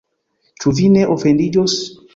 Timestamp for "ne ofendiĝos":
0.95-1.79